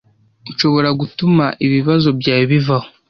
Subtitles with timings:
[0.51, 2.87] Nshobora gutuma ibibazo byawe bivaho.